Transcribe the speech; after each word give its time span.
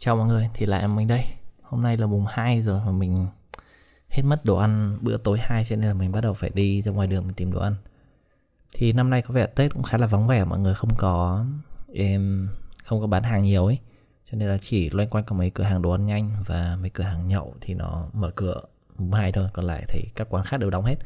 Chào 0.00 0.16
mọi 0.16 0.28
người, 0.28 0.48
thì 0.54 0.66
lại 0.66 0.88
mình 0.88 1.08
đây. 1.08 1.24
Hôm 1.62 1.82
nay 1.82 1.96
là 1.96 2.06
mùng 2.06 2.26
2 2.28 2.62
rồi 2.62 2.80
mà 2.86 2.92
mình 2.92 3.26
hết 4.08 4.22
mất 4.22 4.44
đồ 4.44 4.56
ăn 4.56 4.98
bữa 5.00 5.16
tối 5.16 5.38
2 5.42 5.64
cho 5.64 5.76
nên 5.76 5.88
là 5.88 5.94
mình 5.94 6.12
bắt 6.12 6.20
đầu 6.20 6.34
phải 6.34 6.50
đi 6.54 6.82
ra 6.82 6.92
ngoài 6.92 7.06
đường 7.06 7.26
mình 7.26 7.34
tìm 7.34 7.52
đồ 7.52 7.60
ăn. 7.60 7.74
Thì 8.74 8.92
năm 8.92 9.10
nay 9.10 9.22
có 9.22 9.34
vẻ 9.34 9.46
Tết 9.46 9.74
cũng 9.74 9.82
khá 9.82 9.98
là 9.98 10.06
vắng 10.06 10.26
vẻ 10.26 10.44
mọi 10.44 10.58
người 10.58 10.74
không 10.74 10.94
có 10.96 11.44
em 11.94 12.48
không 12.84 13.00
có 13.00 13.06
bán 13.06 13.22
hàng 13.22 13.42
nhiều 13.42 13.66
ấy. 13.66 13.78
Cho 14.30 14.38
nên 14.38 14.48
là 14.48 14.58
chỉ 14.62 14.90
loanh 14.90 15.08
quanh 15.08 15.24
có 15.24 15.36
mấy 15.36 15.50
cửa 15.50 15.64
hàng 15.64 15.82
đồ 15.82 15.90
ăn 15.90 16.06
nhanh 16.06 16.30
và 16.46 16.76
mấy 16.80 16.90
cửa 16.90 17.04
hàng 17.04 17.28
nhậu 17.28 17.54
thì 17.60 17.74
nó 17.74 18.08
mở 18.12 18.30
cửa 18.30 18.60
mùng 18.98 19.12
2 19.12 19.32
thôi 19.32 19.48
Còn 19.52 19.64
lại 19.64 19.84
thì 19.88 20.08
các 20.14 20.26
quán 20.30 20.44
khác 20.44 20.60
đều 20.60 20.70
đóng 20.70 20.84
hết. 20.84 20.96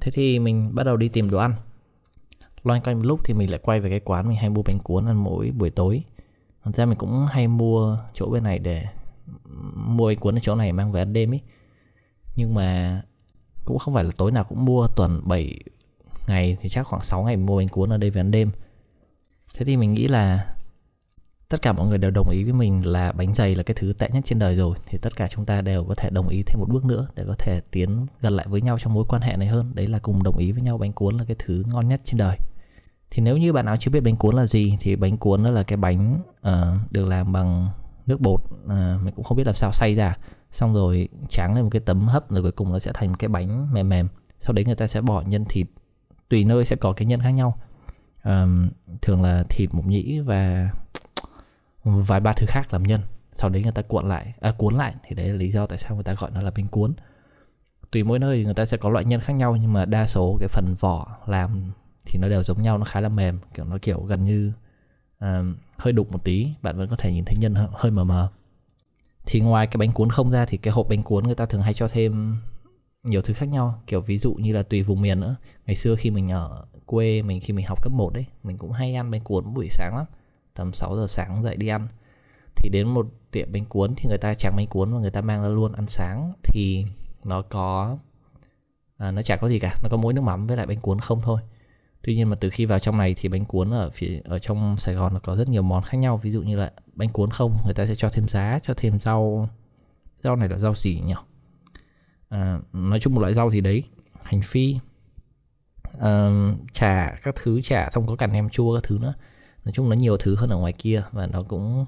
Thế 0.00 0.10
thì 0.14 0.38
mình 0.38 0.74
bắt 0.74 0.82
đầu 0.82 0.96
đi 0.96 1.08
tìm 1.08 1.30
đồ 1.30 1.38
ăn. 1.38 1.54
Loanh 2.62 2.82
quanh 2.82 2.98
một 2.98 3.04
lúc 3.04 3.20
thì 3.24 3.34
mình 3.34 3.50
lại 3.50 3.60
quay 3.62 3.80
về 3.80 3.90
cái 3.90 4.00
quán 4.00 4.28
mình 4.28 4.36
hay 4.36 4.50
mua 4.50 4.62
bánh 4.62 4.78
cuốn 4.78 5.06
ăn 5.06 5.24
mỗi 5.24 5.50
buổi 5.50 5.70
tối. 5.70 6.04
Thật 6.72 6.76
ra 6.76 6.86
mình 6.86 6.98
cũng 6.98 7.26
hay 7.26 7.48
mua 7.48 7.98
chỗ 8.14 8.30
bên 8.30 8.42
này 8.42 8.58
để 8.58 8.84
mua 9.74 10.06
bánh 10.08 10.16
cuốn 10.16 10.36
ở 10.36 10.40
chỗ 10.42 10.54
này 10.54 10.72
mang 10.72 10.92
về 10.92 11.00
ăn 11.00 11.12
đêm 11.12 11.32
ấy 11.32 11.40
Nhưng 12.36 12.54
mà 12.54 13.02
cũng 13.64 13.78
không 13.78 13.94
phải 13.94 14.04
là 14.04 14.10
tối 14.16 14.32
nào 14.32 14.44
cũng 14.44 14.64
mua, 14.64 14.86
tuần 14.96 15.20
7 15.24 15.60
ngày 16.26 16.56
thì 16.60 16.68
chắc 16.68 16.86
khoảng 16.86 17.02
6 17.02 17.22
ngày 17.22 17.36
mua 17.36 17.58
bánh 17.58 17.68
cuốn 17.68 17.92
ở 17.92 17.96
đây 17.96 18.10
về 18.10 18.20
ăn 18.20 18.30
đêm. 18.30 18.50
Thế 19.54 19.64
thì 19.64 19.76
mình 19.76 19.92
nghĩ 19.92 20.08
là 20.08 20.54
tất 21.48 21.62
cả 21.62 21.72
mọi 21.72 21.88
người 21.88 21.98
đều 21.98 22.10
đồng 22.10 22.28
ý 22.30 22.44
với 22.44 22.52
mình 22.52 22.86
là 22.86 23.12
bánh 23.12 23.34
dày 23.34 23.54
là 23.54 23.62
cái 23.62 23.74
thứ 23.80 23.92
tệ 23.92 24.08
nhất 24.12 24.24
trên 24.26 24.38
đời 24.38 24.54
rồi. 24.54 24.78
Thì 24.86 24.98
tất 24.98 25.16
cả 25.16 25.28
chúng 25.28 25.44
ta 25.44 25.60
đều 25.60 25.84
có 25.84 25.94
thể 25.94 26.10
đồng 26.10 26.28
ý 26.28 26.42
thêm 26.42 26.60
một 26.60 26.68
bước 26.68 26.84
nữa 26.84 27.08
để 27.14 27.24
có 27.26 27.34
thể 27.38 27.60
tiến 27.70 28.06
gần 28.20 28.32
lại 28.32 28.46
với 28.48 28.60
nhau 28.60 28.78
trong 28.78 28.94
mối 28.94 29.04
quan 29.08 29.22
hệ 29.22 29.36
này 29.36 29.48
hơn. 29.48 29.74
Đấy 29.74 29.86
là 29.86 29.98
cùng 29.98 30.22
đồng 30.22 30.36
ý 30.36 30.52
với 30.52 30.62
nhau 30.62 30.78
bánh 30.78 30.92
cuốn 30.92 31.16
là 31.16 31.24
cái 31.24 31.36
thứ 31.38 31.62
ngon 31.66 31.88
nhất 31.88 32.00
trên 32.04 32.18
đời 32.18 32.36
thì 33.10 33.22
nếu 33.22 33.36
như 33.36 33.52
bạn 33.52 33.66
nào 33.66 33.76
chưa 33.76 33.90
biết 33.90 34.00
bánh 34.00 34.16
cuốn 34.16 34.36
là 34.36 34.46
gì 34.46 34.76
thì 34.80 34.96
bánh 34.96 35.16
cuốn 35.16 35.44
đó 35.44 35.50
là 35.50 35.62
cái 35.62 35.76
bánh 35.76 36.20
uh, 36.48 36.92
được 36.92 37.06
làm 37.06 37.32
bằng 37.32 37.68
nước 38.06 38.20
bột. 38.20 38.40
Uh, 38.64 39.02
mình 39.02 39.14
cũng 39.16 39.24
không 39.24 39.36
biết 39.36 39.46
làm 39.46 39.54
sao 39.54 39.72
xay 39.72 39.94
ra. 39.94 40.16
Xong 40.50 40.74
rồi 40.74 41.08
tráng 41.28 41.54
lên 41.54 41.64
một 41.64 41.70
cái 41.72 41.80
tấm 41.80 42.08
hấp 42.08 42.30
rồi 42.30 42.42
cuối 42.42 42.52
cùng 42.52 42.72
nó 42.72 42.78
sẽ 42.78 42.90
thành 42.94 43.08
một 43.08 43.16
cái 43.18 43.28
bánh 43.28 43.72
mềm 43.72 43.88
mềm. 43.88 44.08
Sau 44.38 44.52
đấy 44.52 44.64
người 44.64 44.74
ta 44.74 44.86
sẽ 44.86 45.00
bỏ 45.00 45.22
nhân 45.26 45.44
thịt 45.48 45.66
tùy 46.28 46.44
nơi 46.44 46.64
sẽ 46.64 46.76
có 46.76 46.92
cái 46.92 47.06
nhân 47.06 47.20
khác 47.20 47.30
nhau. 47.30 47.58
Um, 48.24 48.68
thường 49.02 49.22
là 49.22 49.44
thịt 49.50 49.74
mộc 49.74 49.86
nhĩ 49.86 50.18
và 50.18 50.70
vài 51.84 52.20
ba 52.20 52.32
thứ 52.32 52.46
khác 52.48 52.72
làm 52.72 52.82
nhân. 52.82 53.00
Sau 53.32 53.50
đấy 53.50 53.62
người 53.62 53.72
ta 53.72 53.82
cuộn 53.82 54.08
lại 54.08 54.34
à, 54.40 54.52
cuốn 54.58 54.74
lại. 54.74 54.94
Thì 55.02 55.14
đấy 55.14 55.28
là 55.28 55.34
lý 55.34 55.50
do 55.50 55.66
tại 55.66 55.78
sao 55.78 55.94
người 55.94 56.04
ta 56.04 56.14
gọi 56.14 56.30
nó 56.30 56.42
là 56.42 56.50
bánh 56.56 56.68
cuốn. 56.68 56.92
Tùy 57.90 58.02
mỗi 58.02 58.18
nơi 58.18 58.44
người 58.44 58.54
ta 58.54 58.64
sẽ 58.64 58.76
có 58.76 58.90
loại 58.90 59.04
nhân 59.04 59.20
khác 59.20 59.32
nhau 59.32 59.56
nhưng 59.56 59.72
mà 59.72 59.84
đa 59.84 60.06
số 60.06 60.36
cái 60.40 60.48
phần 60.48 60.74
vỏ 60.80 61.16
làm 61.26 61.72
thì 62.08 62.18
nó 62.18 62.28
đều 62.28 62.42
giống 62.42 62.62
nhau 62.62 62.78
nó 62.78 62.84
khá 62.84 63.00
là 63.00 63.08
mềm 63.08 63.38
kiểu 63.54 63.64
nó 63.64 63.78
kiểu 63.82 64.02
gần 64.02 64.24
như 64.24 64.52
uh, 65.24 65.56
hơi 65.78 65.92
đục 65.92 66.12
một 66.12 66.24
tí 66.24 66.48
bạn 66.62 66.78
vẫn 66.78 66.88
có 66.88 66.96
thể 66.96 67.12
nhìn 67.12 67.24
thấy 67.24 67.36
nhân 67.36 67.54
hơi 67.72 67.90
mờ 67.90 68.04
mờ. 68.04 68.28
Thì 69.26 69.40
ngoài 69.40 69.66
cái 69.66 69.76
bánh 69.78 69.92
cuốn 69.92 70.10
không 70.10 70.30
ra 70.30 70.44
thì 70.44 70.58
cái 70.58 70.72
hộp 70.72 70.86
bánh 70.88 71.02
cuốn 71.02 71.24
người 71.24 71.34
ta 71.34 71.46
thường 71.46 71.62
hay 71.62 71.74
cho 71.74 71.88
thêm 71.88 72.36
nhiều 73.02 73.22
thứ 73.22 73.34
khác 73.34 73.48
nhau 73.48 73.82
kiểu 73.86 74.00
ví 74.00 74.18
dụ 74.18 74.34
như 74.34 74.52
là 74.52 74.62
tùy 74.62 74.82
vùng 74.82 75.00
miền 75.00 75.20
nữa. 75.20 75.36
Ngày 75.66 75.76
xưa 75.76 75.94
khi 75.94 76.10
mình 76.10 76.30
ở 76.30 76.64
quê 76.86 77.22
mình 77.22 77.40
khi 77.40 77.52
mình 77.52 77.66
học 77.66 77.82
cấp 77.82 77.92
1 77.92 78.12
đấy 78.14 78.26
mình 78.42 78.58
cũng 78.58 78.72
hay 78.72 78.94
ăn 78.94 79.10
bánh 79.10 79.24
cuốn 79.24 79.54
buổi 79.54 79.68
sáng 79.70 79.96
lắm 79.96 80.06
tầm 80.54 80.72
6 80.72 80.96
giờ 80.96 81.06
sáng 81.08 81.42
dậy 81.42 81.56
đi 81.56 81.68
ăn. 81.68 81.88
Thì 82.56 82.70
đến 82.72 82.88
một 82.88 83.06
tiệm 83.30 83.52
bánh 83.52 83.64
cuốn 83.64 83.94
thì 83.96 84.08
người 84.08 84.18
ta 84.18 84.34
chẳng 84.34 84.56
bánh 84.56 84.66
cuốn 84.66 84.92
và 84.92 85.00
người 85.00 85.10
ta 85.10 85.20
mang 85.20 85.42
ra 85.42 85.48
luôn 85.48 85.72
ăn 85.72 85.86
sáng. 85.86 86.32
Thì 86.42 86.86
nó 87.24 87.42
có 87.42 87.98
à, 88.96 89.10
nó 89.10 89.22
chả 89.22 89.36
có 89.36 89.48
gì 89.48 89.58
cả 89.58 89.78
nó 89.82 89.88
có 89.88 89.96
mỗi 89.96 90.12
nước 90.12 90.22
mắm 90.22 90.46
với 90.46 90.56
lại 90.56 90.66
bánh 90.66 90.80
cuốn 90.80 91.00
không 91.00 91.20
thôi 91.22 91.40
tuy 92.02 92.14
nhiên 92.14 92.30
mà 92.30 92.36
từ 92.36 92.50
khi 92.50 92.64
vào 92.64 92.78
trong 92.78 92.98
này 92.98 93.14
thì 93.18 93.28
bánh 93.28 93.44
cuốn 93.44 93.70
ở 93.70 93.90
phía 93.90 94.20
ở 94.24 94.38
trong 94.38 94.76
Sài 94.76 94.94
Gòn 94.94 95.14
nó 95.14 95.20
có 95.20 95.36
rất 95.36 95.48
nhiều 95.48 95.62
món 95.62 95.82
khác 95.82 95.98
nhau. 95.98 96.16
Ví 96.16 96.30
dụ 96.30 96.42
như 96.42 96.56
là 96.56 96.72
bánh 96.94 97.08
cuốn 97.08 97.30
không 97.30 97.56
người 97.64 97.74
ta 97.74 97.86
sẽ 97.86 97.94
cho 97.94 98.08
thêm 98.08 98.28
giá 98.28 98.58
cho 98.64 98.74
thêm 98.76 98.98
rau. 98.98 99.48
Rau 100.22 100.36
này 100.36 100.48
là 100.48 100.56
rau 100.56 100.74
gì 100.74 101.00
nhỉ? 101.00 101.14
À, 102.28 102.60
nói 102.72 103.00
chung 103.00 103.14
một 103.14 103.20
loại 103.20 103.34
rau 103.34 103.50
gì 103.50 103.60
đấy? 103.60 103.82
Hành 104.22 104.42
phi. 104.42 104.78
Uh, 105.96 106.58
chả 106.72 107.18
các 107.22 107.34
thứ 107.42 107.60
chả 107.62 107.90
xong 107.90 108.06
có 108.06 108.16
cả 108.16 108.26
nem 108.26 108.48
chua 108.48 108.74
các 108.74 108.82
thứ 108.82 108.98
nữa. 108.98 109.14
Nói 109.64 109.72
chung 109.72 109.88
nó 109.88 109.96
nhiều 109.96 110.16
thứ 110.16 110.36
hơn 110.36 110.50
ở 110.50 110.56
ngoài 110.56 110.72
kia 110.72 111.02
và 111.12 111.26
nó 111.26 111.42
cũng 111.42 111.86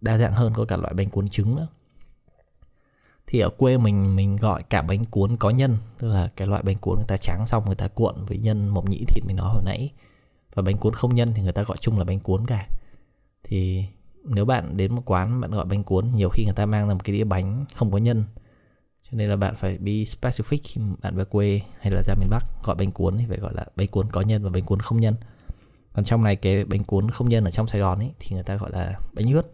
đa 0.00 0.18
dạng 0.18 0.32
hơn 0.32 0.52
có 0.56 0.64
cả 0.64 0.76
loại 0.76 0.94
bánh 0.94 1.10
cuốn 1.10 1.28
trứng 1.28 1.56
nữa 1.56 1.68
thì 3.26 3.40
ở 3.40 3.50
quê 3.50 3.78
mình 3.78 4.16
mình 4.16 4.36
gọi 4.36 4.62
cả 4.62 4.82
bánh 4.82 5.04
cuốn 5.04 5.36
có 5.36 5.50
nhân. 5.50 5.76
Tức 5.98 6.08
là 6.08 6.30
cái 6.36 6.48
loại 6.48 6.62
bánh 6.62 6.78
cuốn 6.78 6.96
người 6.96 7.06
ta 7.08 7.16
tráng 7.16 7.46
xong 7.46 7.64
người 7.66 7.74
ta 7.74 7.88
cuộn 7.88 8.14
với 8.24 8.38
nhân 8.38 8.68
mộc 8.68 8.88
nhĩ 8.88 9.04
thịt 9.08 9.24
mình 9.26 9.36
nói 9.36 9.48
hồi 9.52 9.62
nãy. 9.64 9.92
Và 10.54 10.62
bánh 10.62 10.76
cuốn 10.76 10.94
không 10.94 11.14
nhân 11.14 11.32
thì 11.34 11.42
người 11.42 11.52
ta 11.52 11.62
gọi 11.62 11.76
chung 11.80 11.98
là 11.98 12.04
bánh 12.04 12.20
cuốn 12.20 12.46
cả. 12.46 12.68
Thì 13.42 13.84
nếu 14.24 14.44
bạn 14.44 14.76
đến 14.76 14.94
một 14.94 15.02
quán 15.04 15.40
bạn 15.40 15.50
gọi 15.50 15.64
bánh 15.64 15.84
cuốn, 15.84 16.12
nhiều 16.14 16.28
khi 16.28 16.44
người 16.44 16.54
ta 16.54 16.66
mang 16.66 16.88
ra 16.88 16.94
một 16.94 17.04
cái 17.04 17.16
đĩa 17.16 17.24
bánh 17.24 17.64
không 17.74 17.90
có 17.90 17.98
nhân. 17.98 18.24
Cho 19.10 19.16
nên 19.16 19.30
là 19.30 19.36
bạn 19.36 19.56
phải 19.56 19.78
be 19.78 19.92
specific 19.92 20.58
khi 20.64 20.80
bạn 21.02 21.16
về 21.16 21.24
quê 21.24 21.60
hay 21.80 21.92
là 21.92 22.02
ra 22.02 22.14
miền 22.14 22.30
Bắc, 22.30 22.44
gọi 22.64 22.76
bánh 22.76 22.92
cuốn 22.92 23.18
thì 23.18 23.24
phải 23.28 23.38
gọi 23.38 23.54
là 23.54 23.66
bánh 23.76 23.88
cuốn 23.88 24.10
có 24.12 24.20
nhân 24.20 24.44
và 24.44 24.50
bánh 24.50 24.64
cuốn 24.64 24.80
không 24.80 25.00
nhân. 25.00 25.14
Còn 25.92 26.04
trong 26.04 26.22
này 26.22 26.36
cái 26.36 26.64
bánh 26.64 26.84
cuốn 26.84 27.10
không 27.10 27.28
nhân 27.28 27.44
ở 27.44 27.50
trong 27.50 27.66
Sài 27.66 27.80
Gòn 27.80 27.98
ấy, 27.98 28.12
thì 28.18 28.34
người 28.34 28.42
ta 28.42 28.56
gọi 28.56 28.70
là 28.70 28.94
bánh 29.12 29.32
ướt 29.32 29.52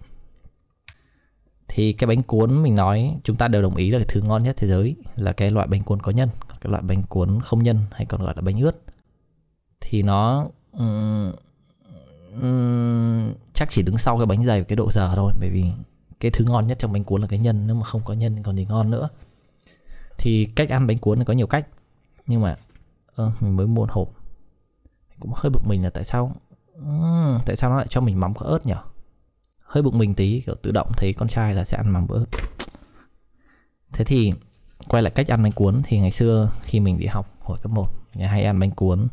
thì 1.74 1.92
cái 1.92 2.06
bánh 2.06 2.22
cuốn 2.22 2.62
mình 2.62 2.76
nói 2.76 3.16
chúng 3.24 3.36
ta 3.36 3.48
đều 3.48 3.62
đồng 3.62 3.76
ý 3.76 3.90
là 3.90 3.98
cái 3.98 4.06
thứ 4.08 4.20
ngon 4.20 4.42
nhất 4.42 4.56
thế 4.58 4.68
giới 4.68 4.96
là 5.16 5.32
cái 5.32 5.50
loại 5.50 5.66
bánh 5.66 5.82
cuốn 5.82 6.02
có 6.02 6.12
nhân 6.12 6.28
cái 6.60 6.70
loại 6.70 6.82
bánh 6.82 7.02
cuốn 7.02 7.40
không 7.40 7.62
nhân 7.62 7.78
hay 7.92 8.06
còn 8.06 8.22
gọi 8.22 8.32
là 8.36 8.42
bánh 8.42 8.60
ướt. 8.60 8.82
Thì 9.80 10.02
nó 10.02 10.46
um, 10.72 11.32
um, 12.40 13.32
chắc 13.54 13.70
chỉ 13.70 13.82
đứng 13.82 13.96
sau 13.96 14.16
cái 14.16 14.26
bánh 14.26 14.44
dày 14.44 14.64
cái 14.64 14.76
độ 14.76 14.92
dở 14.92 15.12
thôi 15.14 15.32
bởi 15.40 15.50
vì 15.50 15.64
cái 16.20 16.30
thứ 16.30 16.44
ngon 16.44 16.66
nhất 16.66 16.78
trong 16.78 16.92
bánh 16.92 17.04
cuốn 17.04 17.20
là 17.20 17.26
cái 17.26 17.38
nhân 17.38 17.66
nếu 17.66 17.76
mà 17.76 17.84
không 17.84 18.02
có 18.04 18.14
nhân 18.14 18.42
còn 18.42 18.56
gì 18.56 18.66
ngon 18.68 18.90
nữa. 18.90 19.08
Thì 20.18 20.44
cách 20.44 20.68
ăn 20.68 20.86
bánh 20.86 20.98
cuốn 20.98 21.24
có 21.24 21.32
nhiều 21.32 21.46
cách 21.46 21.66
nhưng 22.26 22.40
mà 22.40 22.56
uh, 23.22 23.42
mình 23.42 23.56
mới 23.56 23.66
mua 23.66 23.86
hộp. 23.90 24.08
Cũng 25.20 25.32
hơi 25.34 25.50
bực 25.50 25.66
mình 25.66 25.84
là 25.84 25.90
tại 25.90 26.04
sao 26.04 26.32
um, 26.74 27.38
tại 27.46 27.56
sao 27.56 27.70
nó 27.70 27.76
lại 27.76 27.86
cho 27.88 28.00
mình 28.00 28.20
mắm 28.20 28.34
có 28.34 28.46
ớt 28.46 28.66
nhỉ 28.66 28.74
hơi 29.72 29.82
bụng 29.82 29.98
mình 29.98 30.14
tí 30.14 30.40
kiểu 30.40 30.54
tự 30.62 30.70
động 30.70 30.92
thấy 30.96 31.12
con 31.12 31.28
trai 31.28 31.54
là 31.54 31.64
sẽ 31.64 31.76
ăn 31.76 31.90
mắm 31.90 32.08
ớt 32.08 32.24
thế 33.92 34.04
thì 34.04 34.32
quay 34.88 35.02
lại 35.02 35.12
cách 35.16 35.28
ăn 35.28 35.42
bánh 35.42 35.52
cuốn 35.52 35.82
thì 35.84 36.00
ngày 36.00 36.10
xưa 36.10 36.50
khi 36.62 36.80
mình 36.80 36.98
đi 36.98 37.06
học 37.06 37.36
hồi 37.40 37.58
cấp 37.62 37.72
1 37.72 37.88
ngày 38.14 38.28
hay 38.28 38.44
ăn 38.44 38.58
bánh 38.58 38.70
cuốn 38.70 39.08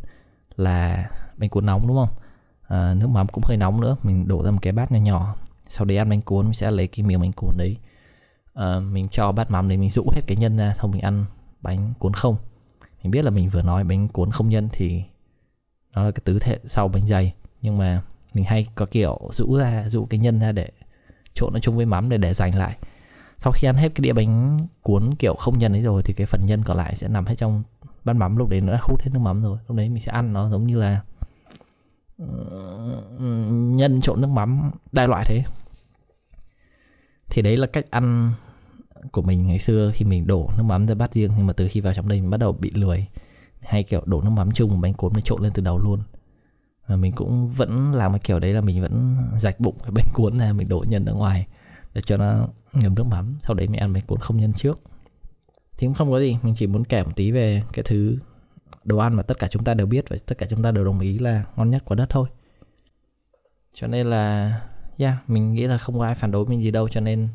là 0.55 1.09
bánh 1.37 1.49
cuốn 1.49 1.65
nóng 1.65 1.87
đúng 1.87 1.97
không? 1.97 2.09
À, 2.67 2.93
nước 2.93 3.07
mắm 3.07 3.27
cũng 3.27 3.43
hơi 3.47 3.57
nóng 3.57 3.81
nữa 3.81 3.95
mình 4.03 4.27
đổ 4.27 4.43
ra 4.43 4.51
một 4.51 4.59
cái 4.61 4.73
bát 4.73 4.91
nhỏ 4.91 4.99
nhỏ 4.99 5.35
sau 5.67 5.85
đấy 5.85 5.97
ăn 5.97 6.09
bánh 6.09 6.21
cuốn 6.21 6.45
mình 6.45 6.53
sẽ 6.53 6.71
lấy 6.71 6.87
cái 6.87 7.05
miếng 7.05 7.21
bánh 7.21 7.31
cuốn 7.31 7.57
đấy 7.57 7.77
à, 8.53 8.79
mình 8.79 9.07
cho 9.11 9.31
bát 9.31 9.51
mắm 9.51 9.69
đấy 9.69 9.77
mình 9.77 9.89
rũ 9.89 10.03
hết 10.15 10.21
cái 10.27 10.37
nhân 10.37 10.57
ra 10.57 10.73
xong 10.81 10.91
mình 10.91 11.01
ăn 11.01 11.25
bánh 11.61 11.93
cuốn 11.99 12.13
không. 12.13 12.37
Mình 13.03 13.11
biết 13.11 13.25
là 13.25 13.31
mình 13.31 13.49
vừa 13.49 13.61
nói 13.61 13.83
bánh 13.83 14.07
cuốn 14.07 14.31
không 14.31 14.49
nhân 14.49 14.69
thì 14.71 15.03
nó 15.93 16.03
là 16.03 16.11
cái 16.11 16.21
tứ 16.25 16.39
thể 16.39 16.57
sau 16.65 16.87
bánh 16.87 17.07
dày 17.07 17.33
nhưng 17.61 17.77
mà 17.77 18.01
mình 18.33 18.43
hay 18.43 18.67
có 18.75 18.85
kiểu 18.85 19.19
rũ 19.31 19.57
ra, 19.57 19.83
rũ 19.87 20.05
cái 20.05 20.19
nhân 20.19 20.39
ra 20.39 20.51
để 20.51 20.69
trộn 21.33 21.53
nó 21.53 21.59
chung 21.59 21.75
với 21.75 21.85
mắm 21.85 22.09
để 22.09 22.17
để 22.17 22.33
dành 22.33 22.55
lại. 22.55 22.77
Sau 23.37 23.53
khi 23.53 23.67
ăn 23.67 23.75
hết 23.75 23.89
cái 23.95 24.01
đĩa 24.01 24.13
bánh 24.13 24.67
cuốn 24.81 25.15
kiểu 25.15 25.35
không 25.35 25.57
nhân 25.57 25.73
ấy 25.73 25.81
rồi 25.81 26.03
thì 26.03 26.13
cái 26.13 26.27
phần 26.27 26.41
nhân 26.45 26.63
còn 26.63 26.77
lại 26.77 26.95
sẽ 26.95 27.07
nằm 27.07 27.25
hết 27.25 27.35
trong 27.35 27.63
bát 28.03 28.13
mắm. 28.13 28.37
Lúc 28.37 28.49
đấy 28.49 28.61
nó 28.61 28.73
đã 28.73 28.79
hút 28.81 29.01
hết 29.01 29.09
nước 29.13 29.19
mắm 29.19 29.41
rồi. 29.41 29.57
Lúc 29.67 29.77
đấy 29.77 29.89
mình 29.89 30.03
sẽ 30.03 30.11
ăn 30.11 30.33
nó 30.33 30.49
giống 30.49 30.67
như 30.67 30.77
là 30.77 31.01
ừ, 32.17 32.25
nhân 33.49 34.01
trộn 34.01 34.21
nước 34.21 34.27
mắm 34.27 34.71
đại 34.91 35.07
loại 35.07 35.25
thế. 35.27 35.43
Thì 37.29 37.41
đấy 37.41 37.57
là 37.57 37.67
cách 37.67 37.85
ăn 37.89 38.33
của 39.11 39.21
mình 39.21 39.47
ngày 39.47 39.59
xưa 39.59 39.91
khi 39.93 40.05
mình 40.05 40.27
đổ 40.27 40.49
nước 40.57 40.63
mắm 40.63 40.87
ra 40.87 40.95
bát 40.95 41.13
riêng. 41.13 41.31
Nhưng 41.37 41.47
mà 41.47 41.53
từ 41.53 41.67
khi 41.67 41.81
vào 41.81 41.93
trong 41.93 42.07
đây 42.07 42.21
mình 42.21 42.29
bắt 42.29 42.37
đầu 42.37 42.51
bị 42.51 42.71
lười. 42.73 43.07
Hay 43.59 43.83
kiểu 43.83 44.01
đổ 44.05 44.21
nước 44.21 44.29
mắm 44.29 44.51
chung, 44.51 44.81
bánh 44.81 44.93
cuốn 44.93 45.13
mới 45.13 45.21
trộn 45.21 45.41
lên 45.43 45.51
từ 45.55 45.61
đầu 45.61 45.77
luôn 45.77 45.99
và 46.89 46.95
mình 46.95 47.11
cũng 47.11 47.47
vẫn 47.47 47.91
làm 47.91 48.11
cái 48.11 48.19
kiểu 48.19 48.39
đấy 48.39 48.53
là 48.53 48.61
mình 48.61 48.81
vẫn 48.81 49.17
rạch 49.37 49.59
bụng 49.59 49.77
cái 49.79 49.91
bánh 49.95 50.05
cuốn 50.13 50.37
ra 50.37 50.53
mình 50.53 50.67
đổ 50.67 50.85
nhân 50.87 51.05
ở 51.05 51.13
ngoài 51.13 51.47
để 51.93 52.01
cho 52.01 52.17
nó 52.17 52.47
ngấm 52.73 52.95
nước 52.95 53.03
mắm. 53.03 53.37
Sau 53.39 53.53
đấy 53.53 53.67
mình 53.67 53.79
ăn 53.79 53.93
bánh 53.93 54.03
cuốn 54.07 54.19
không 54.19 54.37
nhân 54.37 54.53
trước. 54.53 54.79
Thì 55.77 55.87
cũng 55.87 55.93
không 55.93 56.11
có 56.11 56.19
gì 56.19 56.37
mình 56.41 56.55
chỉ 56.57 56.67
muốn 56.67 56.83
kể 56.83 57.03
một 57.03 57.11
tí 57.15 57.31
về 57.31 57.63
cái 57.73 57.83
thứ 57.87 58.17
đồ 58.83 58.97
ăn 58.97 59.13
mà 59.13 59.23
tất 59.23 59.39
cả 59.39 59.47
chúng 59.47 59.63
ta 59.63 59.73
đều 59.73 59.87
biết 59.87 60.09
và 60.09 60.17
tất 60.25 60.37
cả 60.37 60.45
chúng 60.49 60.63
ta 60.63 60.71
đều 60.71 60.85
đồng 60.85 60.99
ý 60.99 61.19
là 61.19 61.43
ngon 61.55 61.69
nhất 61.69 61.85
của 61.85 61.95
đất 61.95 62.09
thôi. 62.09 62.29
Cho 63.73 63.87
nên 63.87 64.07
là 64.07 64.53
yeah 64.97 65.29
mình 65.29 65.53
nghĩ 65.53 65.67
là 65.67 65.77
không 65.77 65.99
có 65.99 66.05
ai 66.05 66.15
phản 66.15 66.31
đối 66.31 66.45
mình 66.45 66.61
gì 66.61 66.71
đâu 66.71 66.89
cho 66.89 67.01
nên 67.01 67.27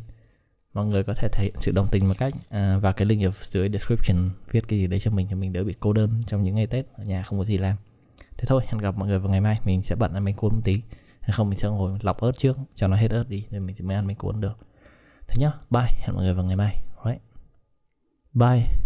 mọi 0.75 0.87
người 0.87 1.05
có 1.05 1.15
thể 1.15 1.29
thể 1.33 1.45
hiện 1.45 1.55
sự 1.59 1.73
đồng 1.75 1.87
tình 1.91 2.09
một 2.09 2.15
cách 2.19 2.35
à, 2.49 2.79
vào 2.79 2.93
cái 2.93 3.07
link 3.07 3.23
ở 3.23 3.31
dưới 3.41 3.69
description 3.69 4.31
viết 4.51 4.69
cái 4.69 4.79
gì 4.79 4.87
đấy 4.87 5.01
cho 5.01 5.11
mình 5.11 5.27
cho 5.31 5.37
mình 5.37 5.53
đỡ 5.53 5.65
bị 5.65 5.75
cô 5.81 5.93
đơn 5.93 6.23
trong 6.27 6.43
những 6.43 6.55
ngày 6.55 6.67
tết 6.67 6.87
ở 6.97 7.05
nhà 7.05 7.23
không 7.23 7.39
có 7.39 7.45
gì 7.45 7.59
làm 7.59 7.77
thế 8.45 8.49
thôi, 8.49 8.63
hẹn 8.67 8.79
gặp 8.79 8.97
mọi 8.97 9.09
người 9.09 9.19
vào 9.19 9.31
ngày 9.31 9.41
mai. 9.41 9.61
Mình 9.65 9.83
sẽ 9.83 9.95
bận 9.95 10.13
ăn 10.13 10.25
bánh 10.25 10.35
cuốn 10.35 10.55
một 10.55 10.61
tí. 10.65 10.83
Hay 11.21 11.31
không, 11.33 11.51
mình 11.51 11.59
sẽ 11.59 11.69
ngồi 11.69 11.99
lọc 12.03 12.21
ớt 12.21 12.33
trước, 12.39 12.59
cho 12.75 12.89
nó 12.89 12.97
hết 12.97 13.11
ớt 13.11 13.29
đi, 13.29 13.45
rồi 13.51 13.61
mình 13.61 13.77
mới 13.81 13.97
ăn 13.97 14.07
bánh 14.07 14.17
cuốn 14.17 14.41
được. 14.41 14.59
Thế 15.29 15.35
nhá, 15.41 15.53
bye, 15.71 15.89
hẹn 15.99 16.15
mọi 16.15 16.25
người 16.25 16.35
vào 16.35 16.45
ngày 16.45 16.57
mai. 16.57 16.83
Right 17.05 17.21
bye. 18.35 18.84